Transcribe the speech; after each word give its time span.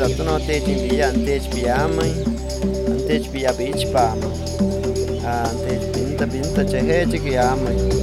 ah 0.00 0.06
wattaka 0.06 0.08
da 0.08 0.08
tuno 0.16 0.38
te 0.38 0.60
HP 0.60 1.00
ante 1.02 1.38
HP 1.40 1.68
amai 1.68 2.12
ante 2.90 3.18
HP 3.18 3.34
ya 3.42 3.52
beach 3.52 3.86
pa 3.92 4.14
ah 5.24 5.48
ante 5.50 5.78
pinta 5.92 6.26
pinta 6.26 6.64
chehe 6.64 7.06
chiki 7.10 7.36
amai. 7.36 7.76
wani 7.76 7.99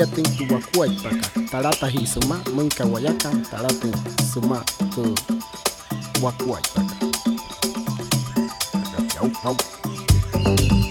yatin 0.00 0.24
duwa 0.48 0.60
kuwai 0.72 0.90
baka 1.04 1.28
tarata 1.50 1.86
hi 1.88 2.06
suma 2.06 2.40
munka 2.54 2.84
wayaka 2.84 3.28
taratin 3.50 3.92
suma 4.32 4.64
ku 4.94 5.04
wakuwai 6.24 6.62
jauh. 9.12 9.28
Nope, 9.44 9.60
nope. 10.40 10.89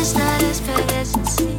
It's 0.00 0.14
not 0.14 0.42
as 0.42 0.60
bad 0.60 0.92
as 0.92 1.16
it 1.16 1.26
seems. 1.26 1.51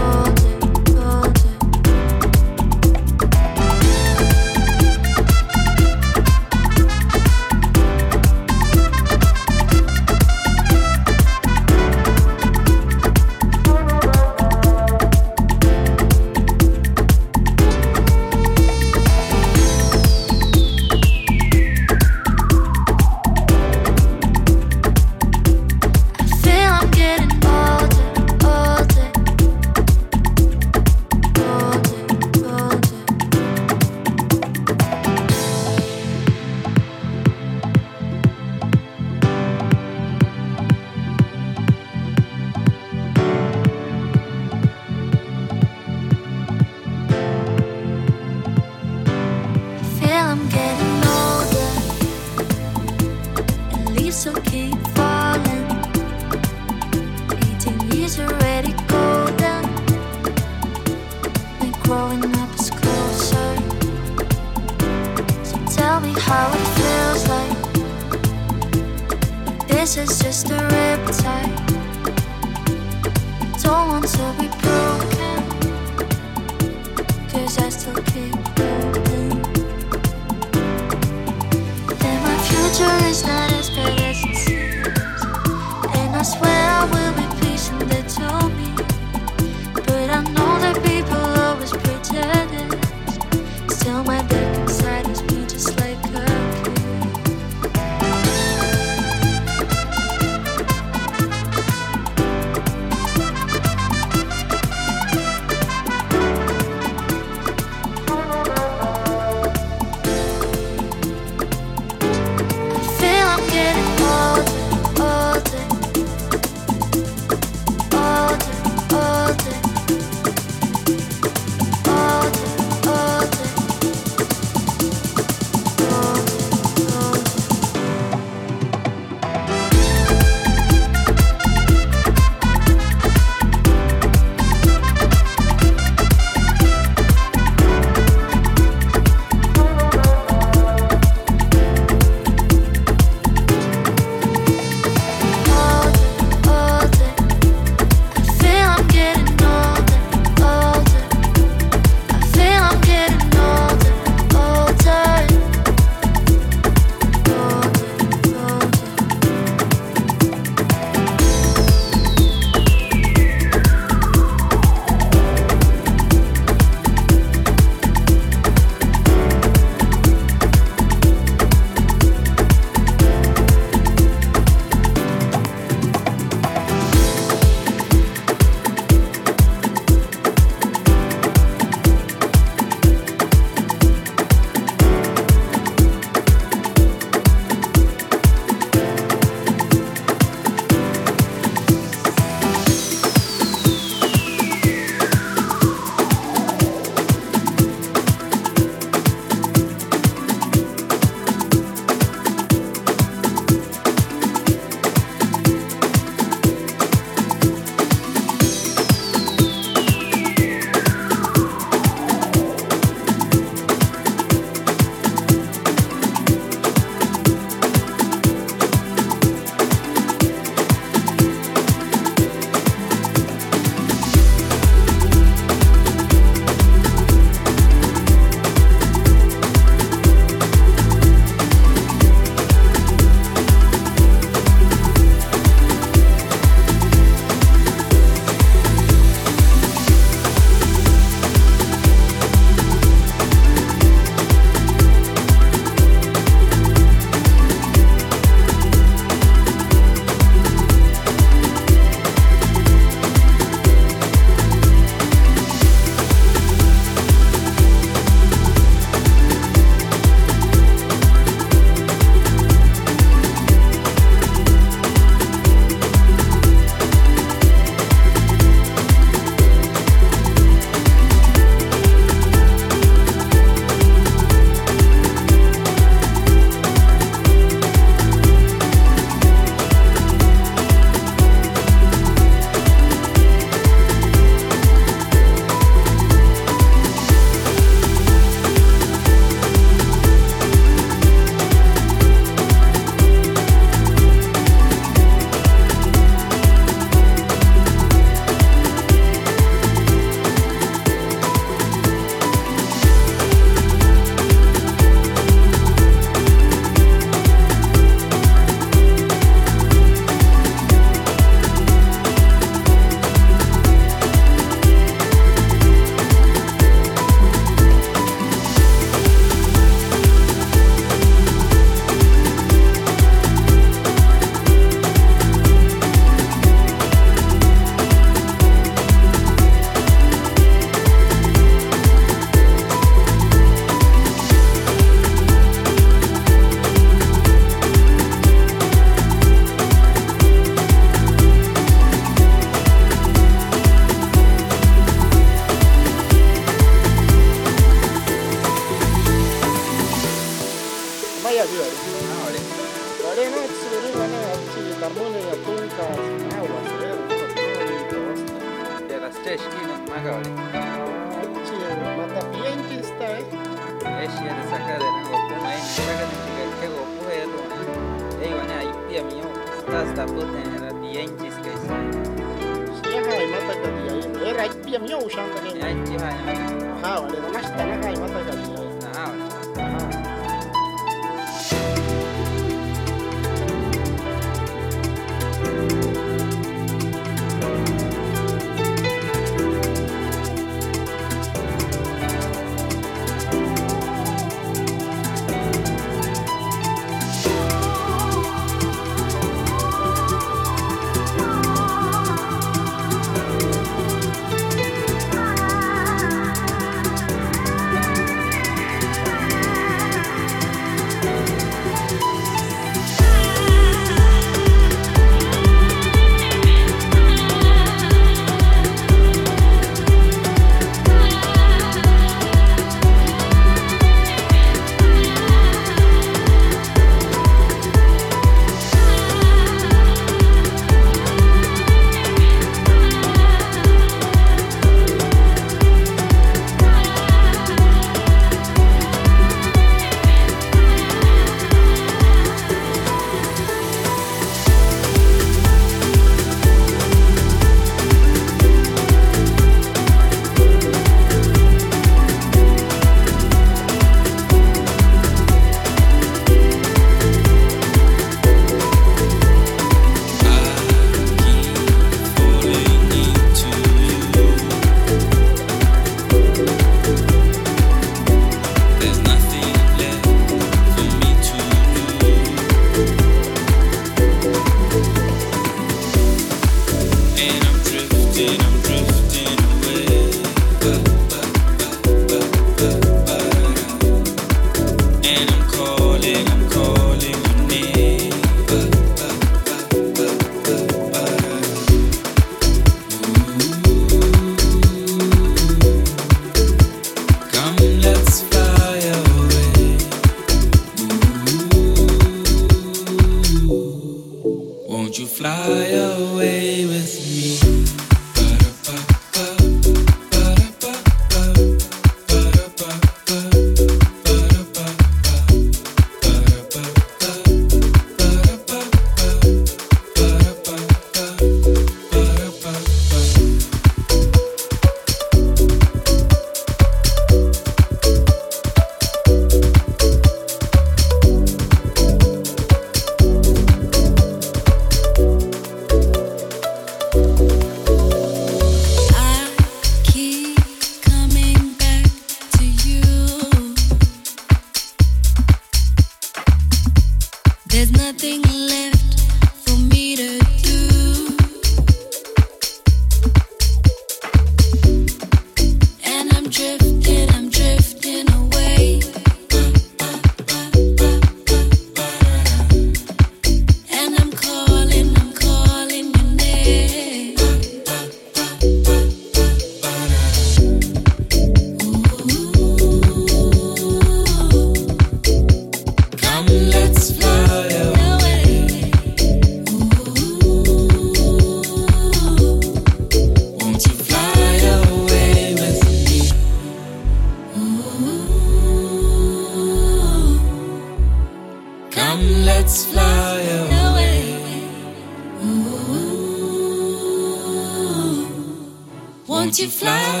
You 599.41 599.49
fly 599.49 600.00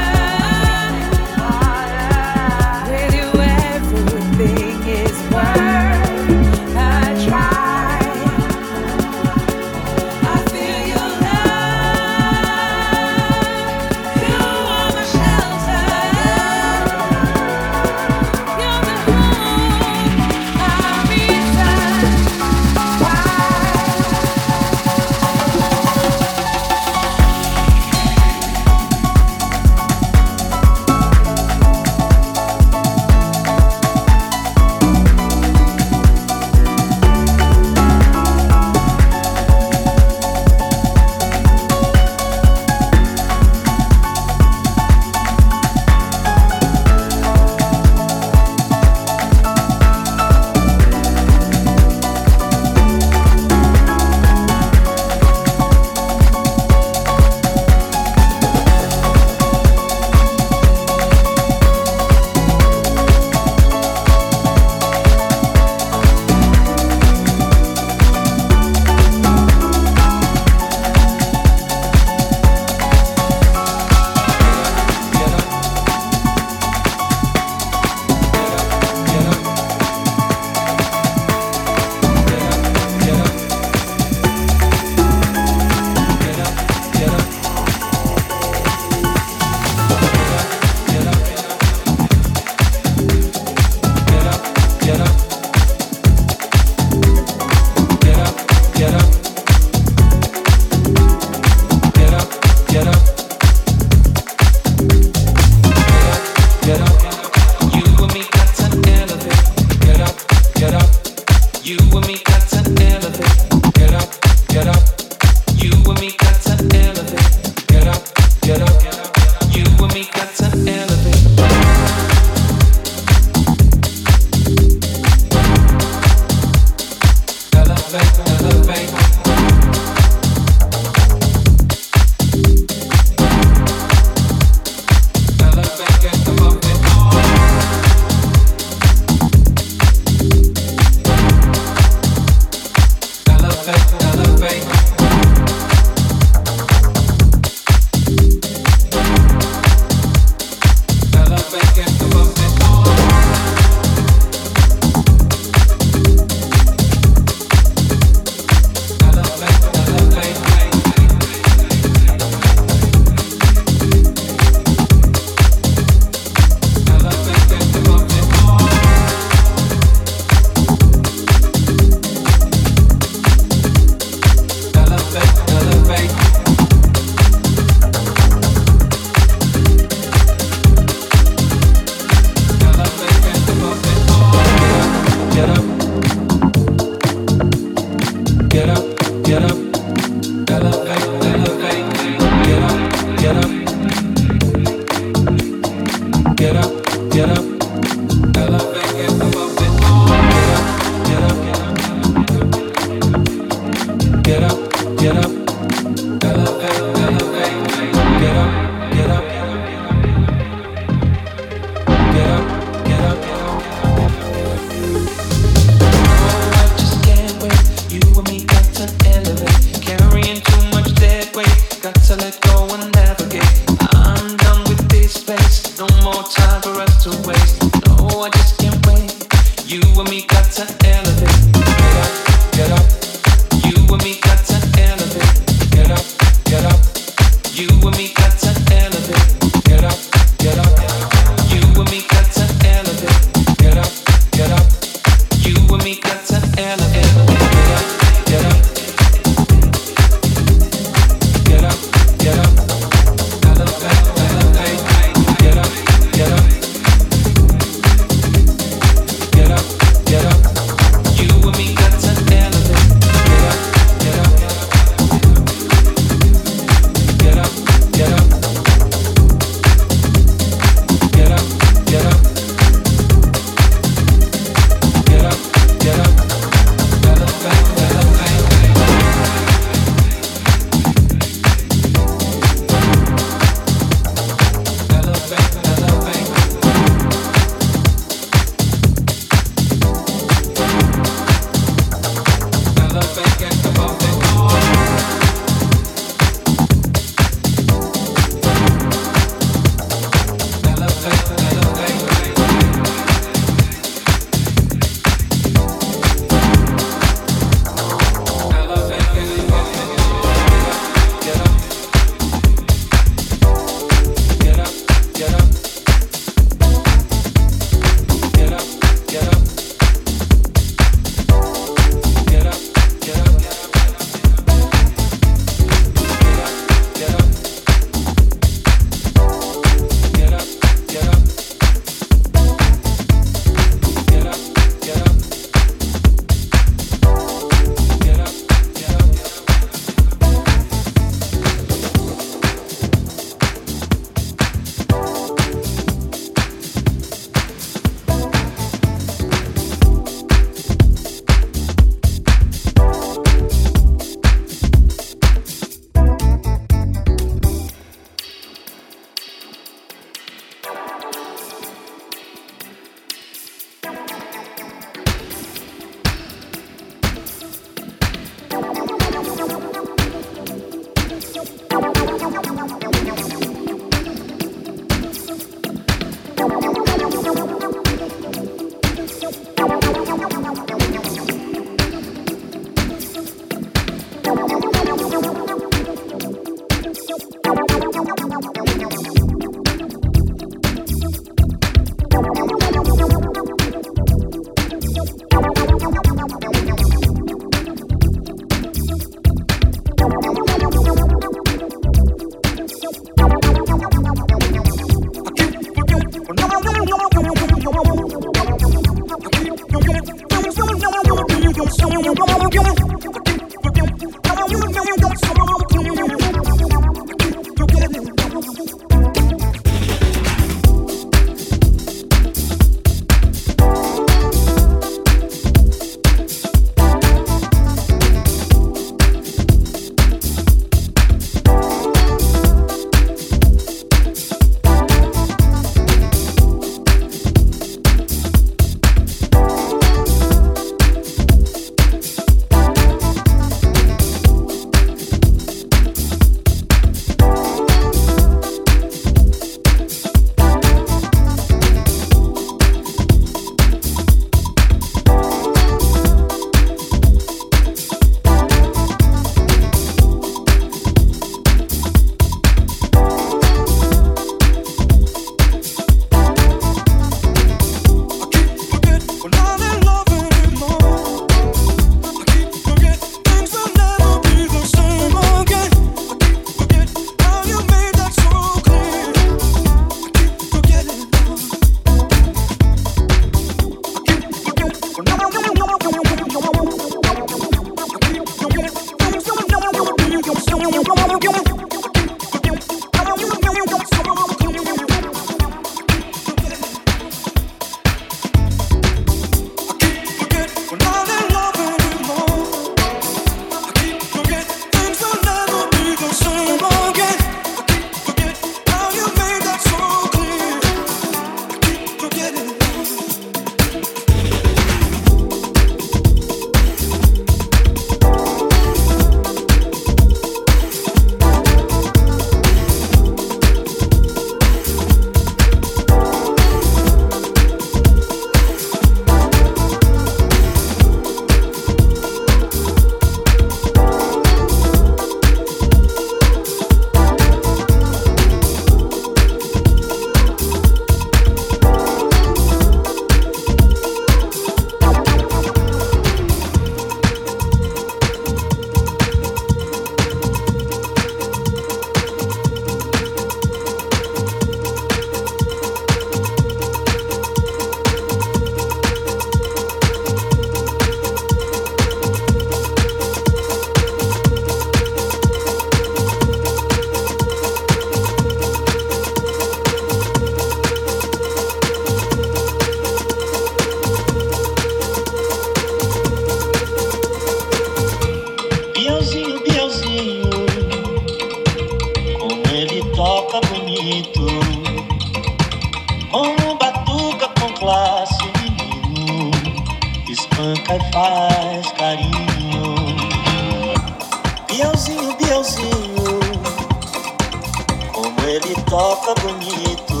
bonito, 599.38 600.00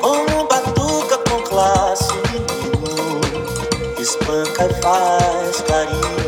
como 0.00 0.46
batuca 0.48 1.18
com 1.18 1.42
classe 1.42 2.12
menino, 2.32 3.20
espanca 3.98 4.66
e 4.66 4.82
faz 4.82 5.60
carinho. 5.62 6.23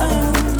Oh. 0.00 0.51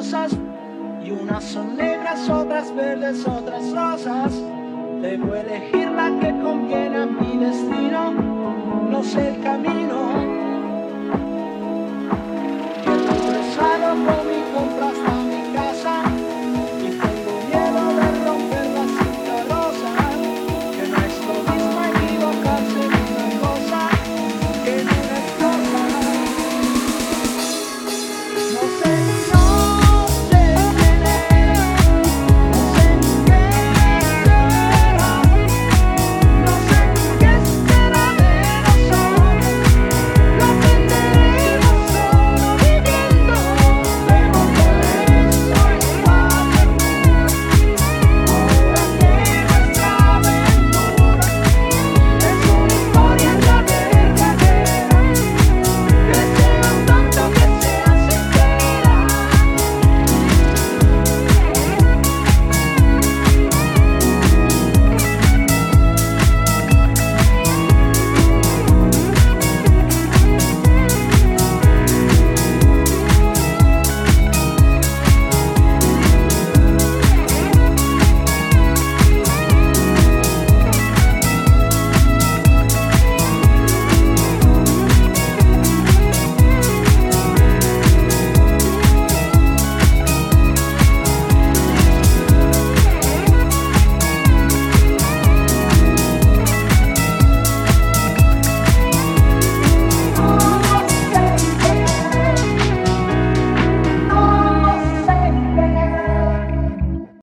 Y 0.00 1.10
unas 1.10 1.44
son 1.44 1.76
negras, 1.76 2.26
otras 2.30 2.74
verdes, 2.74 3.26
otras 3.26 3.70
rosas. 3.70 4.32
Debo 5.02 5.34
elegir 5.34 5.90
la 5.90 6.18
que 6.18 6.30
conviene 6.40 7.02
a 7.02 7.06
mi 7.06 7.36
destino. 7.36 8.12
No 8.90 9.04
sé 9.04 9.34
el 9.34 9.42
camino 9.42 10.09